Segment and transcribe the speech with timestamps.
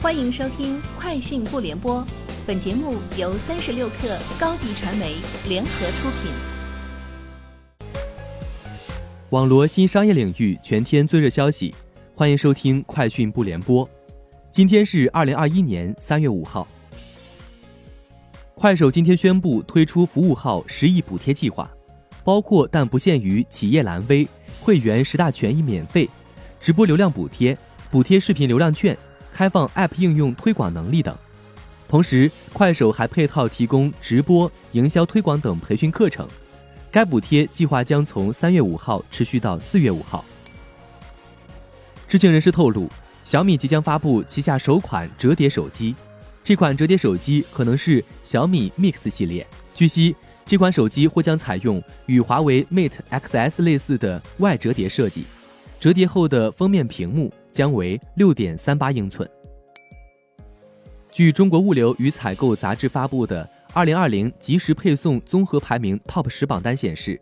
[0.00, 2.00] 欢迎收听《快讯不联播》，
[2.46, 5.16] 本节目由三十六克高低传媒
[5.48, 6.30] 联合出品。
[9.30, 11.74] 网罗新商业领域全天最热消息，
[12.14, 13.84] 欢迎收听《快讯不联播》。
[14.52, 16.64] 今天是二零二一年三月五号。
[18.54, 21.68] 快手今天宣布推出服务号十亿补贴计划，
[22.22, 24.28] 包括但不限于企业蓝 V
[24.60, 26.08] 会员十大权益免费。
[26.60, 27.58] 直播流量补贴、
[27.90, 28.96] 补贴视频流量券、
[29.38, 31.16] 开放 App 应用推广能力等。
[31.86, 36.26] 同时，快手还配套提供直播、营销推广等培训课程。
[36.90, 40.24] 该补贴计划将从三月五号持续到四月五号。
[42.08, 42.88] 知情人士透露，
[43.22, 45.94] 小米即将发布旗下首款折叠手机，
[46.42, 49.46] 这款折叠手机可能是小米 Mix 系列。
[49.72, 55.26] 据悉，这款手机或将采用与华为 Mate Xs 类似的外折叠设计。
[55.78, 59.28] 折叠后的封面屏幕将为六点三八英寸。
[61.10, 67.20] 据中国物流与采购杂志发布的二零二零即时配送综合排名 TOP 十榜单显示，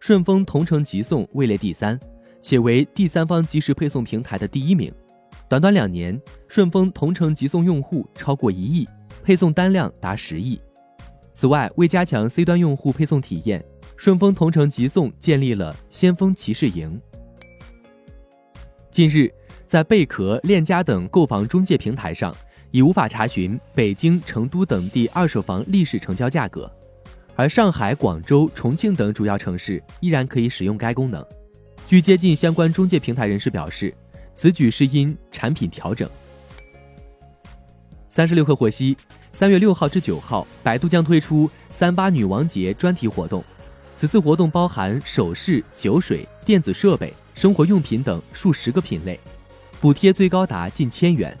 [0.00, 1.98] 顺丰同城即送位列第三，
[2.40, 4.92] 且为第三方即时配送平台的第一名。
[5.48, 8.88] 短短两年，顺丰同城即送用户超过一亿，
[9.22, 10.60] 配送单量达十亿。
[11.34, 13.64] 此外，为加强 C 端用户配送体验，
[13.96, 17.00] 顺丰同城即送建立了先锋骑士营。
[18.90, 19.30] 近日，
[19.66, 22.34] 在贝壳、链家等购房中介平台上，
[22.70, 26.70] 已无法查询北京、成都等地二手房历史成交价格，
[27.34, 31.24] 而上海、广州、重庆等主要城市依然可以使用该功能。
[31.84, 33.92] 据接近相关中介平台人士表示，
[34.36, 36.08] 此举是因产品调整。
[38.08, 38.96] 三十六氪获悉，
[39.32, 43.44] 三月六号至九号，百度将推出“三八女王节”专题活动，
[43.96, 47.12] 此次活动包含首饰、酒水、电子设备。
[47.34, 49.20] 生活用品等数十个品类，
[49.80, 51.36] 补贴最高达近千元。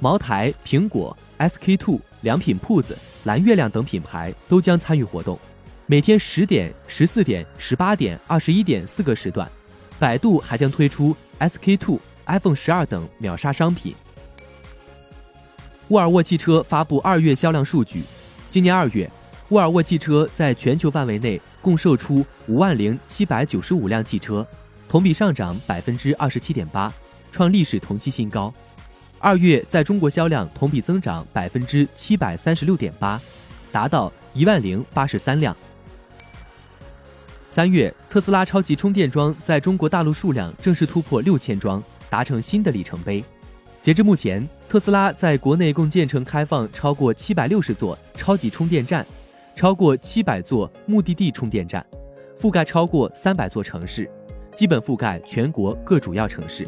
[0.00, 5.38] 茅台、苹果、SK two 良品铺子、蓝月亮等品牌都将参与活动。
[5.86, 9.50] 每天十点、十四点、十八点、二十一点四个时段，
[9.98, 13.94] 百度还将推出 SK two、iPhone 十二等秒杀商品。
[15.88, 18.02] 沃尔沃汽车发布二月销量数据，
[18.50, 19.10] 今年二月，
[19.48, 24.46] 沃尔沃汽车在全球范围内共售出五万零七百九十五辆汽车。
[24.88, 26.92] 同比上涨百分之二十七点八，
[27.30, 28.52] 创历史同期新高。
[29.18, 33.20] 二月在中国销量同比增长百分之七百三十六点八，
[33.72, 35.56] 达到一万零八十三辆。
[37.50, 43.24] 三月，特斯拉超级充电桩在中国大陆数量正式突破六千桩，达成新的里程碑。
[43.80, 49.06] 截至目前，特斯拉在国内共建成开放超过七百六十座超级充电站，
[49.54, 51.84] 超过七百座目的地充电站，
[52.38, 54.10] 覆盖超过三百座城市。
[54.54, 56.66] 基本覆盖全国各主要城市。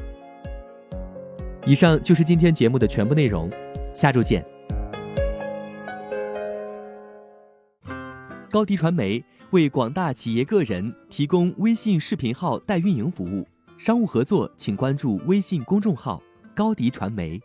[1.69, 3.51] 以上就是今天节目的全部内容，
[3.95, 4.43] 下周见。
[8.51, 13.47] 高迪传媒为广大企业个人提供微信视频号代运营服务，
[13.77, 16.23] 商务合作请关注微信公众号
[16.55, 17.39] 高迪传媒。